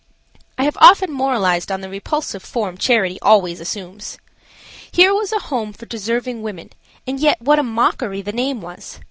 I 0.57 0.63
have 0.63 0.77
often 0.81 1.11
moralized 1.11 1.71
on 1.71 1.81
the 1.81 1.87
repulsive 1.87 2.41
form 2.41 2.75
charity 2.75 3.19
always 3.21 3.59
assumes! 3.59 4.17
Here 4.91 5.13
was 5.13 5.31
a 5.31 5.37
home 5.37 5.73
for 5.73 5.85
deserving 5.85 6.41
women 6.41 6.71
and 7.05 7.19
yet 7.19 7.39
what 7.39 7.59
a 7.59 7.63
mockery 7.63 8.23
the 8.23 8.31
name 8.33 8.61
was. 8.61 8.99